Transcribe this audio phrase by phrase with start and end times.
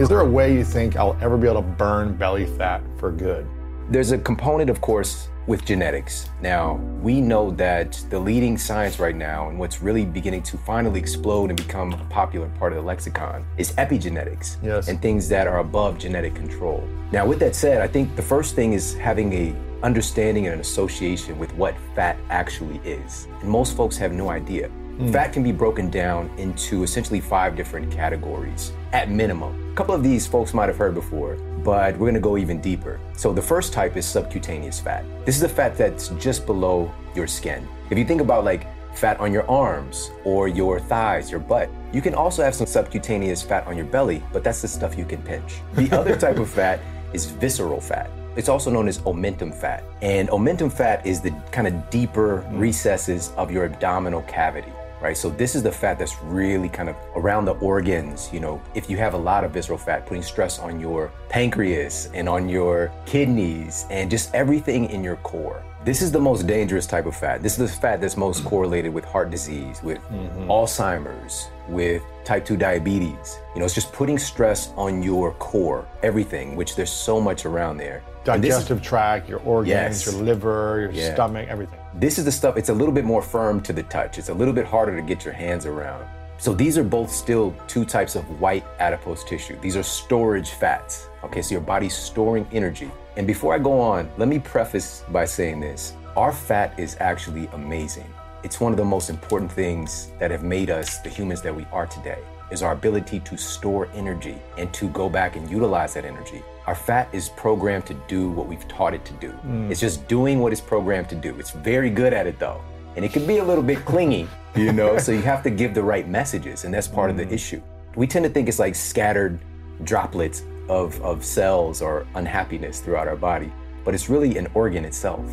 [0.00, 3.12] Is there a way you think I'll ever be able to burn belly fat for
[3.12, 3.46] good?
[3.90, 6.30] There's a component, of course, with genetics.
[6.40, 10.98] Now, we know that the leading science right now, and what's really beginning to finally
[10.98, 14.88] explode and become a popular part of the lexicon, is epigenetics Yes.
[14.88, 16.82] and things that are above genetic control.
[17.12, 20.60] Now, with that said, I think the first thing is having a understanding and an
[20.60, 23.28] association with what fat actually is.
[23.42, 24.68] And most folks have no idea.
[24.70, 25.12] Hmm.
[25.12, 29.63] Fat can be broken down into essentially five different categories at minimum.
[29.74, 33.00] A couple of these folks might have heard before, but we're gonna go even deeper.
[33.14, 35.04] So the first type is subcutaneous fat.
[35.24, 37.66] This is the fat that's just below your skin.
[37.90, 42.00] If you think about like fat on your arms or your thighs, your butt, you
[42.00, 45.20] can also have some subcutaneous fat on your belly, but that's the stuff you can
[45.22, 45.56] pinch.
[45.72, 46.78] The other type of fat
[47.12, 48.08] is visceral fat.
[48.36, 49.82] It's also known as omentum fat.
[50.02, 52.60] And omentum fat is the kind of deeper mm.
[52.60, 54.70] recesses of your abdominal cavity
[55.04, 55.16] right?
[55.18, 58.30] So this is the fat that's really kind of around the organs.
[58.32, 62.08] You know, if you have a lot of visceral fat, putting stress on your pancreas
[62.14, 65.62] and on your kidneys and just everything in your core.
[65.84, 67.42] This is the most dangerous type of fat.
[67.42, 68.46] This is the fat that's most mm.
[68.46, 70.50] correlated with heart disease, with mm-hmm.
[70.50, 73.38] Alzheimer's, with type 2 diabetes.
[73.54, 77.76] You know, it's just putting stress on your core, everything, which there's so much around
[77.76, 78.02] there.
[78.24, 80.06] This is- Digestive tract, your organs, Yes.
[80.06, 81.12] your liver, your Yeah.
[81.12, 81.78] stomach, everything.
[81.92, 84.16] This is the stuff, it's a little bit more firm to the touch.
[84.16, 86.06] It's a little bit harder to get your hands around.
[86.38, 89.56] So these are both still two types of white adipose tissue.
[89.60, 91.08] These are storage fats.
[91.24, 92.90] Okay, so your body's storing energy.
[93.16, 95.94] And before I go on, let me preface by saying this.
[96.16, 98.12] Our fat is actually amazing.
[98.42, 101.64] It's one of the most important things that have made us the humans that we
[101.72, 102.18] are today
[102.50, 106.42] is our ability to store energy and to go back and utilize that energy.
[106.66, 109.30] Our fat is programmed to do what we've taught it to do.
[109.46, 109.70] Mm.
[109.70, 111.38] It's just doing what it's programmed to do.
[111.38, 112.60] It's very good at it though.
[112.96, 115.74] And it can be a little bit clingy, you know, so you have to give
[115.74, 117.32] the right messages, and that's part of the mm.
[117.32, 117.62] issue.
[117.96, 119.40] We tend to think it's like scattered
[119.82, 123.52] droplets of, of cells or unhappiness throughout our body,
[123.84, 125.28] but it's really an organ itself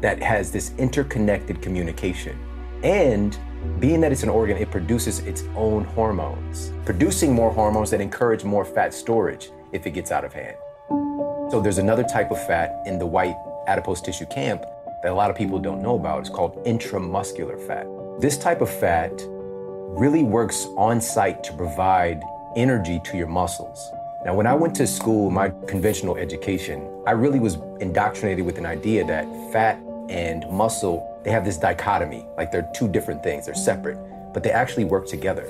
[0.00, 2.38] that has this interconnected communication.
[2.82, 3.38] And
[3.80, 8.44] being that it's an organ, it produces its own hormones, producing more hormones that encourage
[8.44, 10.56] more fat storage if it gets out of hand.
[11.50, 13.36] So there's another type of fat in the white
[13.66, 14.64] adipose tissue camp
[15.02, 16.20] that a lot of people don't know about.
[16.20, 17.86] It's called intramuscular fat.
[18.20, 19.12] This type of fat
[19.96, 22.22] really works on site to provide
[22.56, 23.90] energy to your muscles.
[24.26, 28.66] Now, when I went to school, my conventional education, I really was indoctrinated with an
[28.66, 29.78] idea that fat
[30.08, 33.96] and muscle, they have this dichotomy, like they're two different things, they're separate,
[34.34, 35.44] but they actually work together.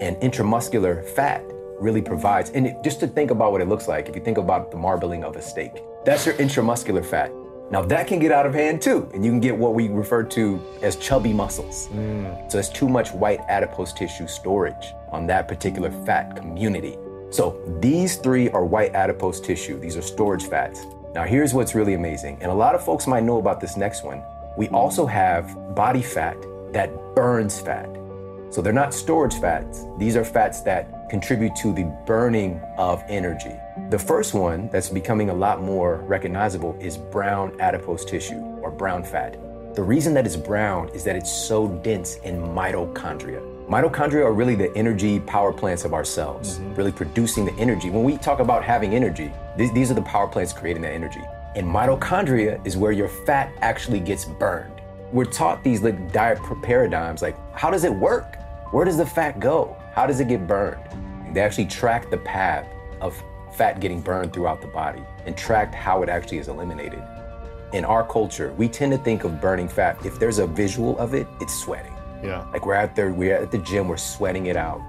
[0.00, 1.44] And intramuscular fat
[1.78, 4.38] really provides, and it, just to think about what it looks like, if you think
[4.38, 7.30] about the marbling of a steak, that's your intramuscular fat.
[7.70, 10.22] Now that can get out of hand too, and you can get what we refer
[10.22, 11.88] to as chubby muscles.
[11.88, 12.50] Mm.
[12.50, 16.96] So there's too much white adipose tissue storage on that particular fat community.
[17.34, 19.76] So these three are white adipose tissue.
[19.80, 20.86] These are storage fats.
[21.16, 24.04] Now here's what's really amazing, and a lot of folks might know about this next
[24.04, 24.22] one.
[24.56, 26.36] We also have body fat
[26.70, 27.88] that burns fat.
[28.50, 29.84] So they're not storage fats.
[29.98, 33.56] These are fats that contribute to the burning of energy.
[33.90, 39.02] The first one that's becoming a lot more recognizable is brown adipose tissue or brown
[39.02, 39.32] fat.
[39.74, 43.53] The reason that it's brown is that it's so dense in mitochondria.
[43.68, 46.74] Mitochondria are really the energy power plants of our cells, mm-hmm.
[46.74, 47.88] really producing the energy.
[47.88, 51.22] When we talk about having energy, these, these are the power plants creating that energy.
[51.56, 54.82] And mitochondria is where your fat actually gets burned.
[55.12, 58.36] we're taught these like diet paradigms like how does it work?
[58.70, 59.74] Where does the fat go?
[59.94, 60.82] How does it get burned?
[61.34, 62.66] They actually track the path
[63.00, 63.16] of
[63.56, 67.02] fat getting burned throughout the body and tracked how it actually is eliminated.
[67.72, 70.04] In our culture, we tend to think of burning fat.
[70.04, 71.93] If there's a visual of it, it's sweating.
[72.24, 72.44] Yeah.
[72.52, 74.80] Like we're out there, we're at the gym, we're sweating it out.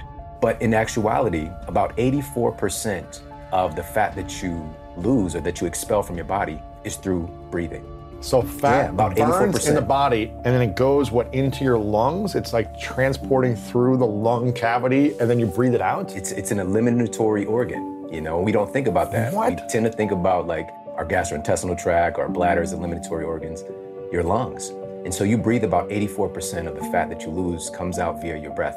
[0.42, 3.22] But in actuality, about 84%
[3.52, 4.68] of the fat that you
[4.98, 7.86] lose or that you expel from your body is through breathing.
[8.22, 9.70] So fat Yeah, about burns 84%.
[9.70, 12.34] in the body, and then it goes what into your lungs.
[12.36, 16.16] It's like transporting through the lung cavity, and then you breathe it out.
[16.16, 18.08] It's it's an eliminatory organ.
[18.12, 19.34] You know, we don't think about that.
[19.34, 19.62] What?
[19.62, 23.64] We tend to think about like our gastrointestinal tract, our bladder as eliminatory organs,
[24.12, 24.72] your lungs.
[25.06, 28.38] And so you breathe about 84% of the fat that you lose comes out via
[28.38, 28.76] your breath.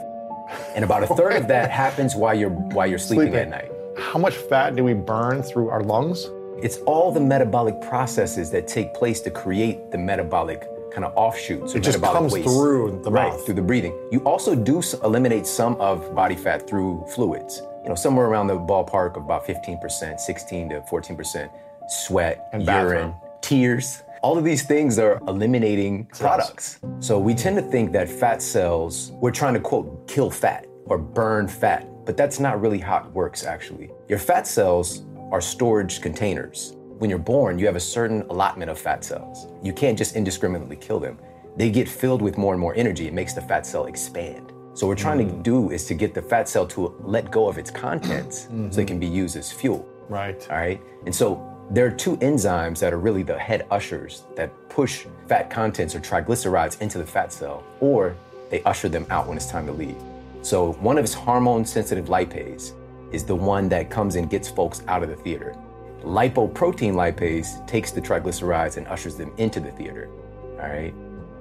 [0.75, 3.41] And about a third of that happens while you're while you're sleeping, Sleeping.
[3.41, 3.71] at night.
[3.99, 6.27] How much fat do we burn through our lungs?
[6.63, 10.61] It's all the metabolic processes that take place to create the metabolic
[10.93, 11.75] kind of offshoots.
[11.75, 12.45] It just metabolic comes waste.
[12.49, 13.45] through the right, mouth.
[13.45, 13.95] through the breathing.
[14.11, 17.63] You also do eliminate some of body fat through fluids.
[17.83, 21.51] You know, somewhere around the ballpark of about 15%, 16 to 14%
[21.89, 23.15] sweat, And urine, bathroom.
[23.41, 24.03] tears.
[24.23, 26.81] All of these things are eliminating products.
[26.99, 30.99] So we tend to think that fat cells, we're trying to quote, kill fat or
[30.99, 33.91] burn fat, but that's not really how it works actually.
[34.09, 36.73] Your fat cells are storage containers.
[36.99, 39.47] When you're born, you have a certain allotment of fat cells.
[39.63, 41.19] You can't just indiscriminately kill them.
[41.57, 43.07] They get filled with more and more energy.
[43.07, 44.53] It makes the fat cell expand.
[44.75, 45.43] So what we're trying to mm.
[45.43, 48.71] do is to get the fat cell to let go of its contents mm-hmm.
[48.71, 49.89] so it can be used as fuel.
[50.09, 50.45] Right.
[50.51, 50.81] All right.
[51.05, 55.51] And so there are two enzymes that are really the head ushers that push fat
[55.51, 58.17] contents or triglycerides into the fat cell, or
[58.51, 59.97] they usher them out when it's time to leave.
[60.41, 62.73] So one of its hormone sensitive lipase
[63.13, 65.55] is the one that comes and gets folks out of the theater.
[66.03, 70.09] Lipoprotein lipase takes the triglycerides and ushers them into the theater.
[70.53, 70.95] All right.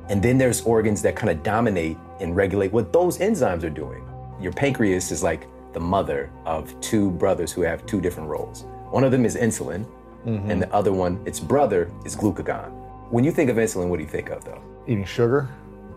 [0.09, 4.05] And then there's organs that kind of dominate and regulate what those enzymes are doing.
[4.41, 8.63] Your pancreas is like the mother of two brothers who have two different roles.
[8.89, 9.85] One of them is insulin,
[10.27, 10.51] Mm-hmm.
[10.51, 12.69] and the other one, its brother, is glucagon.
[13.09, 14.61] When you think of insulin, what do you think of though?
[14.85, 15.49] Eating sugar.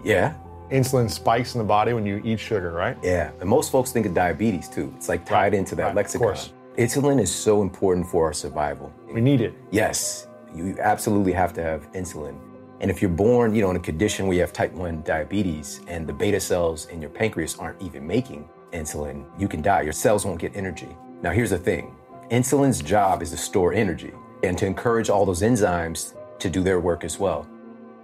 [0.05, 0.35] Yeah,
[0.71, 2.97] Insulin spikes in the body when you eat sugar, right?
[3.03, 3.33] yeah.
[3.41, 4.93] And most folks think of diabetes too.
[4.97, 6.29] It's like tied into that right, of lexicon.
[6.29, 6.53] course.
[6.79, 8.93] Insulin is so important for our survival.
[9.13, 9.55] We need it.
[9.73, 12.39] Yes, you absolutely have to have insulin.
[12.81, 15.81] And if you're born, you know, in a condition where you have type 1 diabetes
[15.89, 19.83] and the beta cells in your pancreas aren't even making insulin, you can die.
[19.83, 20.89] Your cells won't get energy.
[21.21, 21.95] Now, here's the thing
[22.31, 24.13] insulin's job is to store energy
[24.43, 27.47] and to encourage all those enzymes to do their work as well.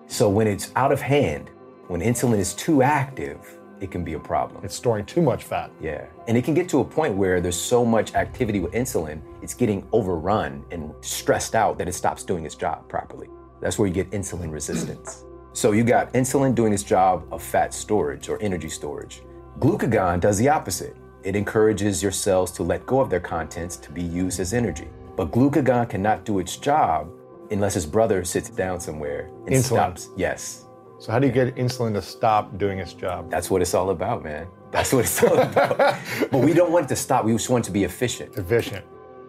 [0.08, 1.50] So when it's out of hand,
[1.88, 3.38] when insulin is too active,
[3.80, 4.64] it can be a problem.
[4.64, 5.70] It's storing too much fat.
[5.80, 6.06] Yeah.
[6.28, 9.54] And it can get to a point where there's so much activity with insulin, it's
[9.54, 13.28] getting overrun and stressed out that it stops doing its job properly.
[13.60, 15.24] That's where you get insulin resistance.
[15.52, 19.22] So you got insulin doing its job of fat storage or energy storage.
[19.58, 20.96] Glucagon does the opposite.
[21.26, 24.88] It encourages your cells to let go of their contents to be used as energy.
[25.16, 27.10] But glucagon cannot do its job
[27.50, 29.64] unless his brother sits down somewhere and Insulin.
[29.64, 30.08] stops.
[30.16, 30.66] Yes.
[31.00, 33.28] So how do you get insulin to stop doing its job?
[33.28, 34.46] That's what it's all about, man.
[34.70, 35.76] That's what it's all about.
[36.30, 37.24] but we don't want it to stop.
[37.24, 38.36] We just want it to be efficient.
[38.36, 38.84] Efficient.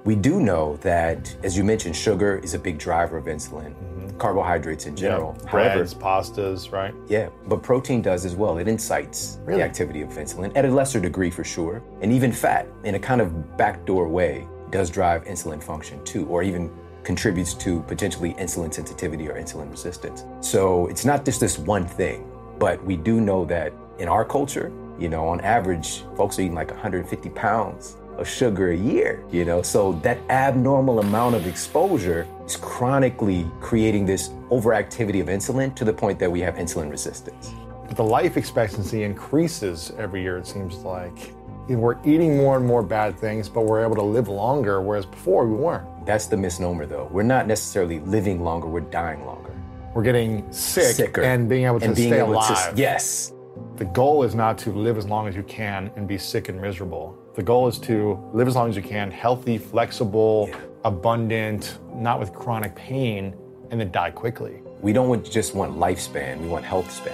[0.06, 3.74] We do know that, as you mentioned, sugar is a big driver of insulin,
[4.18, 5.34] carbohydrates in general.
[5.48, 6.94] However, Breads, pastas, right?
[7.08, 8.58] yeah, but protein does as well.
[8.58, 9.60] It incites Really?
[9.60, 11.82] the activity of insulin at a lesser degree for sure.
[12.02, 16.44] And even fat, in a kind of backdoor way, does drive insulin function too, or
[16.44, 16.70] even
[17.04, 20.26] contributes to potentially insulin sensitivity or insulin resistance.
[20.42, 24.72] So it's not just this one thing, but we do know that in our culture,
[25.00, 29.46] you know, on average, folks are eating like 150 pounds of sugar a year, you
[29.46, 29.62] know?
[29.62, 35.94] So that abnormal amount of exposure is chronically creating this overactivity of insulin to the
[35.94, 37.52] point that we have insulin resistance.
[37.88, 41.34] But the life expectancy increases every year, it seems like.
[41.70, 45.46] We're eating more and more bad things, but we're able to live longer, whereas before
[45.46, 46.06] we weren't.
[46.06, 47.10] That's the misnomer though.
[47.12, 49.52] We're not necessarily living longer, we're dying longer.
[49.94, 51.24] We're getting sick Sicker.
[51.24, 52.76] and being able to being stay able alive.
[52.76, 53.34] To, yes.
[53.76, 56.62] The goal is not to live as long as you can and be sick and
[56.62, 57.18] miserable.
[57.38, 60.56] The goal is to live as long as you can, healthy, flexible, Yeah.
[60.86, 63.36] abundant, not with chronic pain,
[63.70, 64.56] and then die quickly.
[64.82, 67.14] We don't just want lifespan, we want health span.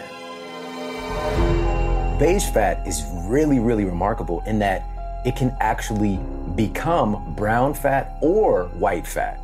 [2.17, 4.83] Beige fat is really, really remarkable in that
[5.25, 6.17] it can actually
[6.55, 9.43] become brown fat or white fat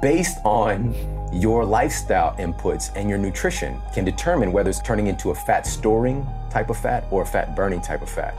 [0.00, 0.94] based on
[1.32, 6.24] your lifestyle inputs and your nutrition can determine whether it's turning into a fat storing
[6.50, 8.32] type of fat or a fat burning type of fat.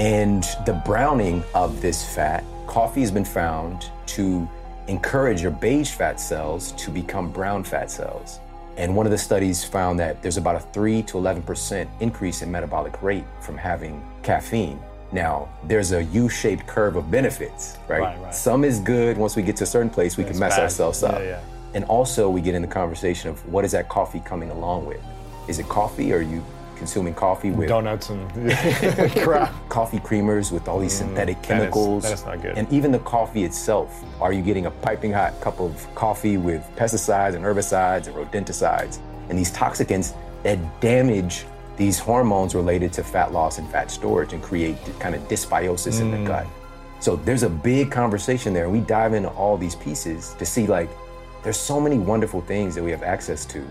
[0.00, 4.48] And the browning of this fat, coffee has been found to
[4.88, 8.40] encourage your beige fat cells to become brown fat cells.
[8.78, 12.50] And one of the studies found that there's about a 3 to 11% increase in
[12.50, 14.80] metabolic rate from having caffeine.
[15.12, 18.00] Now, there's a U shaped curve of benefits, right?
[18.00, 18.34] Right, right.
[18.34, 19.18] Some is good.
[19.18, 20.62] Once we get to a certain place, we can mess bad.
[20.62, 21.18] ourselves up.
[21.18, 21.40] Yeah, yeah.
[21.74, 25.02] And also, we get in the conversation of what is that coffee coming along with?
[25.46, 26.10] Is it coffee?
[26.14, 26.42] Or are you
[26.80, 28.28] consuming coffee with Donuts and
[29.22, 29.52] crap.
[29.68, 32.02] coffee creamers with all these synthetic that is- chemicals?
[32.04, 32.56] that is not good.
[32.58, 34.02] And even the coffee itself.
[34.20, 38.98] Are you getting a piping hot cup of coffee with pesticides and herbicides and rodenticides
[39.28, 41.44] and these toxicants that damage
[41.76, 46.10] these hormones related to fat loss and fat storage and create kind of dysbiosis in
[46.10, 46.18] Mm.
[46.22, 46.46] the gut?
[46.98, 50.66] So there's a big conversation there, and we dive into all these pieces to see
[50.66, 50.88] like
[51.42, 53.64] there's so many wonderful things that we have access to,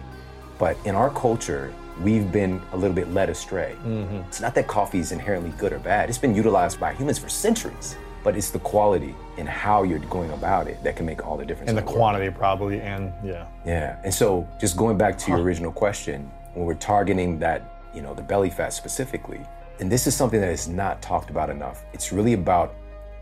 [0.57, 3.75] but in our culture, we've been a little bit led astray.
[3.83, 4.17] Mm-hmm.
[4.27, 7.29] It's not that coffee is inherently good or bad; it's been utilized by humans for
[7.29, 7.95] centuries.
[8.21, 11.45] But it's the quality and how you're going about it that can make all the
[11.45, 11.69] difference.
[11.69, 11.95] and the world.
[11.95, 13.47] quantity probably, and yeah.
[13.65, 13.97] Yeah.
[14.03, 17.63] And so just going back to your original question, when we're targeting that,
[17.93, 19.39] you know, the belly fat specifically,
[19.79, 21.85] and this is something that is not talked about enough.
[21.93, 22.75] It's really about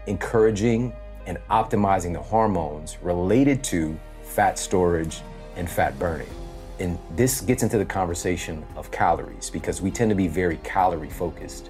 [0.08, 0.94] encouraging
[1.28, 5.22] and optimizing the hormones related to fat storage
[5.56, 6.28] and fat burning.
[6.80, 11.10] And this gets into the conversation of calories because we tend to be very calorie
[11.10, 11.70] focused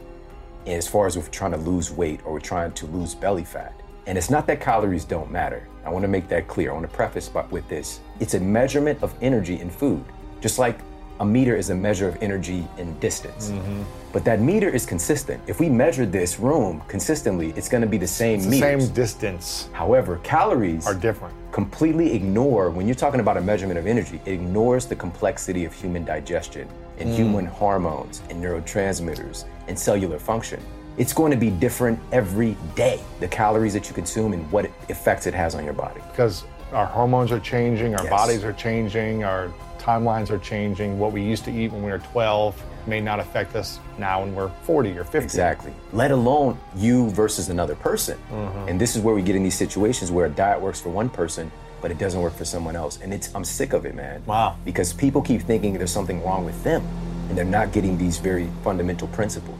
[0.65, 3.73] as far as we're trying to lose weight or we're trying to lose belly fat.
[4.05, 5.67] And it's not that calories don't matter.
[5.85, 6.71] I want to make that clear.
[6.71, 8.01] I want to preface with this.
[8.19, 10.03] It's a measurement of energy in food,
[10.41, 10.79] just like
[11.19, 13.49] a meter is a measure of energy in distance.
[13.49, 13.83] Mm-hmm.
[14.13, 15.41] But that meter is consistent.
[15.47, 18.83] If we measure this room consistently, it's going to be the same The meters.
[18.85, 21.33] same distance However, calories are different.
[21.51, 25.73] completely ignore when you're talking about a measurement of energy it ignores the complexity of
[25.73, 26.67] human digestion
[26.99, 27.15] and mm.
[27.15, 30.59] human hormones and neurotransmitters and cellular function
[30.97, 35.25] it's going to be different every day the calories that you consume and what effects
[35.27, 36.43] it has on your body because
[36.73, 38.09] our hormones are changing, our Yes.
[38.11, 39.49] bodies are changing, our
[39.91, 40.99] timelines are changing.
[40.99, 44.35] What we used to eat when we were 12 may not affect us now when
[44.35, 45.17] we're 40 or 50.
[45.25, 48.69] exactly let alone you versus another person mm-hmm.
[48.69, 51.09] and this is where we get in these situations where a diet works for one
[51.09, 51.51] person
[51.81, 54.55] but it doesn't work for someone else and it's i'm sick of it man Wow.
[54.63, 56.81] because people keep thinking there's something wrong with them
[57.27, 59.59] and they're not getting these very fundamental principles